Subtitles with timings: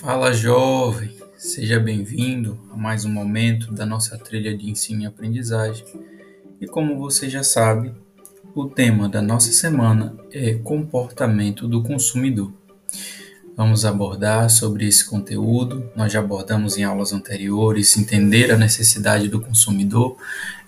[0.00, 5.84] Fala jovem, seja bem-vindo a mais um momento da nossa trilha de ensino e aprendizagem.
[6.60, 7.94] E como você já sabe,
[8.54, 12.52] o tema da nossa semana é comportamento do consumidor.
[13.56, 15.90] Vamos abordar sobre esse conteúdo.
[15.96, 17.96] Nós já abordamos em aulas anteriores.
[17.96, 20.18] Entender a necessidade do consumidor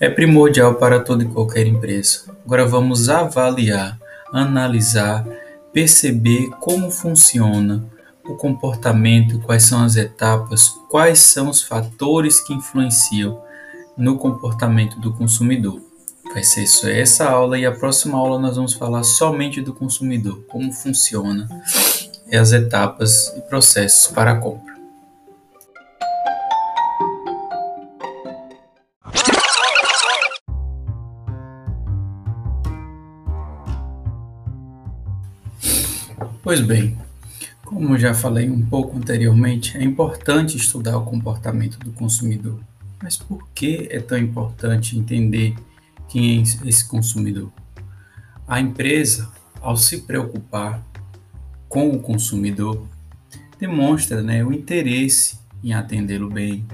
[0.00, 2.22] é primordial para toda e qualquer empresa.
[2.46, 4.00] Agora vamos avaliar,
[4.32, 5.28] analisar,
[5.70, 7.97] perceber como funciona
[8.28, 13.42] o comportamento, quais são as etapas, quais são os fatores que influenciam
[13.96, 15.80] no comportamento do consumidor.
[16.32, 20.44] Vai ser só essa aula e a próxima aula nós vamos falar somente do consumidor,
[20.46, 21.48] como funciona
[22.32, 24.76] as etapas e processos para a compra.
[36.42, 36.96] Pois bem,
[37.68, 42.58] como já falei um pouco anteriormente, é importante estudar o comportamento do consumidor.
[43.02, 45.54] Mas por que é tão importante entender
[46.08, 47.52] quem é esse consumidor?
[48.46, 49.30] A empresa,
[49.60, 50.82] ao se preocupar
[51.68, 52.86] com o consumidor,
[53.60, 56.66] demonstra né, o interesse em atendê-lo bem,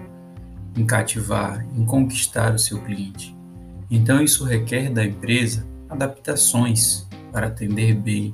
[0.77, 3.35] em cativar, em conquistar o seu cliente.
[3.91, 8.33] Então, isso requer da empresa adaptações para atender bem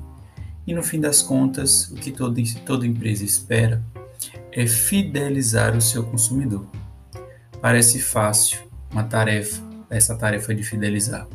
[0.71, 3.83] e no fim das contas, o que toda, toda empresa espera
[4.53, 6.65] é fidelizar o seu consumidor.
[7.61, 11.27] Parece fácil uma tarefa, essa tarefa de fidelizar,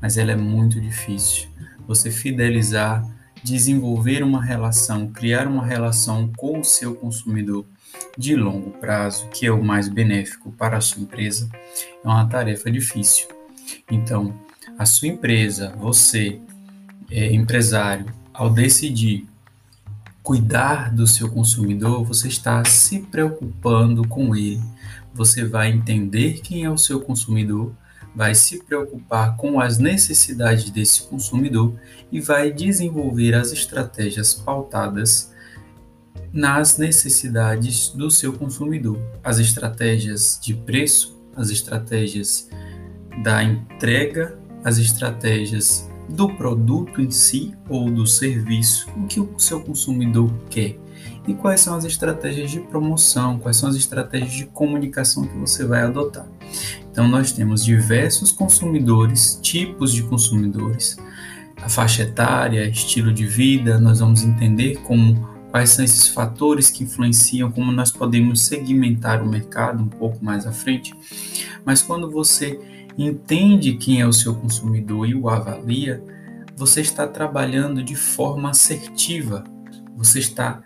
[0.00, 1.46] mas ela é muito difícil.
[1.86, 3.06] Você fidelizar,
[3.44, 7.66] desenvolver uma relação, criar uma relação com o seu consumidor
[8.16, 11.50] de longo prazo, que é o mais benéfico para a sua empresa,
[12.02, 13.28] é uma tarefa difícil.
[13.90, 14.34] Então,
[14.78, 16.40] a sua empresa, você,
[17.10, 19.28] é, empresário, ao decidir
[20.22, 24.62] cuidar do seu consumidor, você está se preocupando com ele.
[25.12, 27.74] Você vai entender quem é o seu consumidor,
[28.16, 31.78] vai se preocupar com as necessidades desse consumidor
[32.10, 35.34] e vai desenvolver as estratégias pautadas
[36.32, 38.98] nas necessidades do seu consumidor.
[39.22, 42.48] As estratégias de preço, as estratégias
[43.22, 49.60] da entrega, as estratégias do produto em si ou do serviço, o que o seu
[49.60, 50.76] consumidor quer
[51.26, 55.64] e quais são as estratégias de promoção, quais são as estratégias de comunicação que você
[55.64, 56.26] vai adotar.
[56.90, 60.96] Então, nós temos diversos consumidores, tipos de consumidores,
[61.62, 66.84] a faixa etária, estilo de vida, nós vamos entender como quais são esses fatores que
[66.84, 70.94] influenciam, como nós podemos segmentar o mercado um pouco mais à frente.
[71.64, 72.58] Mas quando você
[72.96, 76.02] entende quem é o seu consumidor e o avalia,
[76.56, 79.44] você está trabalhando de forma assertiva,
[79.96, 80.62] você está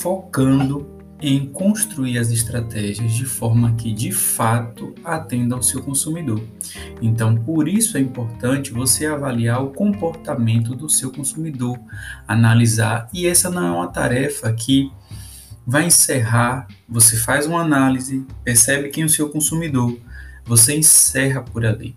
[0.00, 6.42] focando em construir as estratégias de forma que de fato atenda ao seu consumidor.
[7.00, 11.78] Então, por isso é importante você avaliar o comportamento do seu consumidor,
[12.28, 14.92] analisar, e essa não é uma tarefa que
[15.66, 19.98] vai encerrar, você faz uma análise, percebe quem é o seu consumidor,
[20.46, 21.96] você encerra por ali.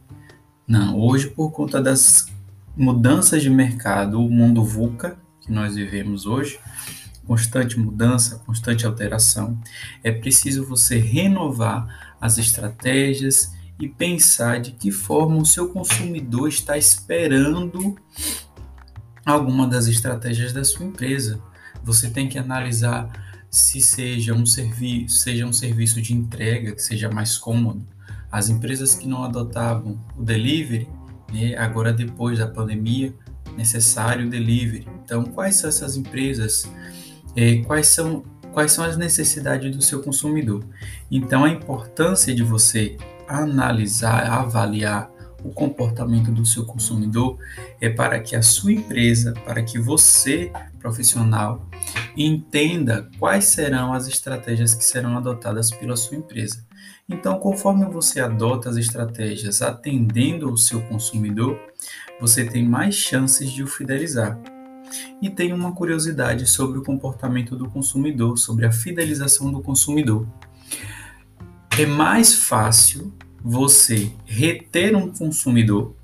[0.67, 2.27] Não, hoje por conta das
[2.75, 6.59] mudanças de mercado, o mundo VUCA que nós vivemos hoje,
[7.25, 9.59] constante mudança, constante alteração,
[10.03, 16.77] é preciso você renovar as estratégias e pensar de que forma o seu consumidor está
[16.77, 17.95] esperando
[19.25, 21.41] alguma das estratégias da sua empresa.
[21.83, 23.09] Você tem que analisar
[23.49, 27.85] se seja um serviço, seja um serviço de entrega que seja mais cômodo,
[28.31, 30.88] as empresas que não adotavam o delivery,
[31.31, 33.13] né, agora depois da pandemia,
[33.57, 34.88] necessário o delivery.
[35.03, 36.69] Então, quais são essas empresas?
[37.35, 40.63] É, quais são quais são as necessidades do seu consumidor?
[41.09, 42.97] Então, a importância de você
[43.28, 45.09] analisar, avaliar
[45.44, 47.38] o comportamento do seu consumidor
[47.79, 51.66] é para que a sua empresa, para que você, profissional,
[52.17, 56.66] entenda quais serão as estratégias que serão adotadas pela sua empresa.
[57.09, 61.59] Então, conforme você adota as estratégias atendendo o seu consumidor,
[62.22, 64.40] você tem mais chances de o fidelizar.
[65.20, 70.28] E tem uma curiosidade sobre o comportamento do consumidor, sobre a fidelização do consumidor.
[71.78, 73.12] É mais fácil
[73.44, 75.96] você reter um consumidor,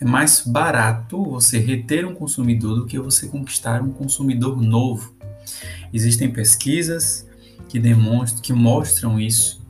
[0.00, 5.14] é mais barato você reter um consumidor do que você conquistar um consumidor novo.
[5.92, 7.26] Existem pesquisas
[7.68, 9.65] que demonstram, que mostram isso,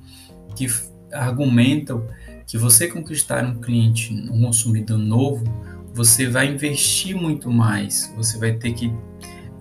[0.56, 0.66] que
[1.12, 2.06] argumentam
[2.46, 5.44] que você conquistar um cliente, um consumidor novo,
[5.92, 8.92] você vai investir muito mais, você vai ter que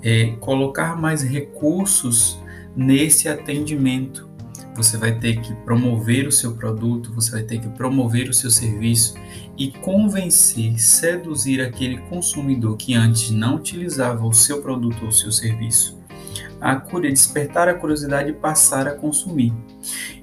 [0.04, 2.40] é, colocar mais recursos
[2.76, 4.30] nesse atendimento.
[4.76, 8.52] Você vai ter que promover o seu produto, você vai ter que promover o seu
[8.52, 9.16] serviço
[9.58, 15.32] e convencer, seduzir aquele consumidor que antes não utilizava o seu produto ou o seu
[15.32, 15.95] serviço
[16.66, 19.54] a cura, despertar a curiosidade e passar a consumir.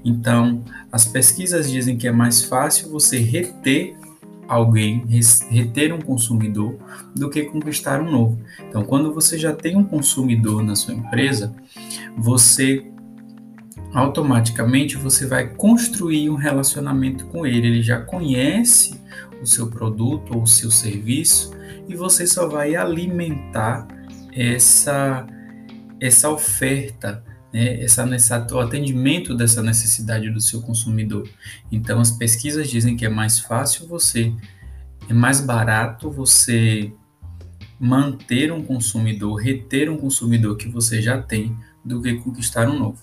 [0.03, 0.61] Então,
[0.91, 3.95] as pesquisas dizem que é mais fácil você reter
[4.45, 5.05] alguém,
[5.49, 6.75] reter um consumidor,
[7.15, 8.41] do que conquistar um novo.
[8.67, 11.55] Então, quando você já tem um consumidor na sua empresa,
[12.17, 12.85] você
[13.93, 17.67] automaticamente você vai construir um relacionamento com ele.
[17.67, 18.99] Ele já conhece
[19.41, 21.53] o seu produto ou o seu serviço
[21.87, 23.87] e você só vai alimentar
[24.35, 25.25] essa
[26.05, 27.23] essa oferta,
[27.53, 31.29] né, essa, essa, o atendimento dessa necessidade do seu consumidor.
[31.71, 34.33] Então, as pesquisas dizem que é mais fácil você,
[35.07, 36.91] é mais barato você
[37.79, 41.55] manter um consumidor, reter um consumidor que você já tem,
[41.85, 42.99] do que conquistar um novo.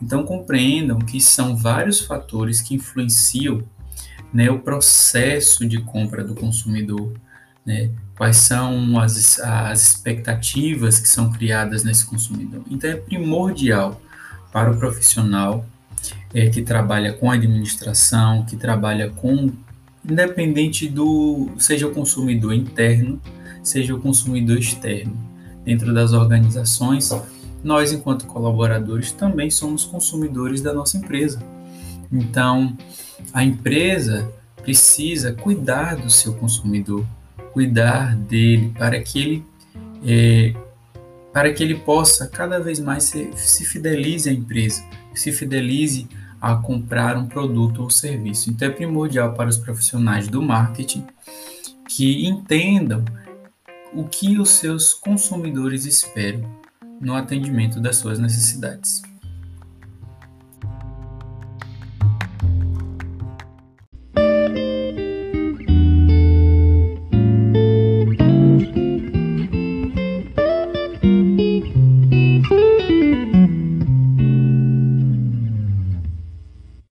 [0.00, 3.62] Então, compreendam que são vários fatores que influenciam
[4.32, 7.12] né, o processo de compra do consumidor,
[7.68, 7.90] né?
[8.16, 12.62] quais são as, as expectativas que são criadas nesse consumidor.
[12.70, 14.00] Então, é primordial
[14.50, 15.66] para o profissional
[16.32, 19.52] é, que trabalha com administração, que trabalha com,
[20.02, 23.20] independente do, seja o consumidor interno,
[23.62, 25.14] seja o consumidor externo,
[25.62, 27.10] dentro das organizações,
[27.62, 31.42] nós, enquanto colaboradores, também somos consumidores da nossa empresa.
[32.10, 32.76] Então,
[33.32, 34.32] a empresa
[34.62, 37.06] precisa cuidar do seu consumidor,
[37.58, 39.44] cuidar dele, para que ele,
[40.06, 40.54] é,
[41.32, 46.06] para que ele possa cada vez mais se, se fidelize à empresa, se fidelize
[46.40, 48.48] a comprar um produto ou serviço.
[48.48, 51.04] Então é primordial para os profissionais do marketing
[51.88, 53.04] que entendam
[53.92, 56.48] o que os seus consumidores esperam
[57.00, 59.02] no atendimento das suas necessidades.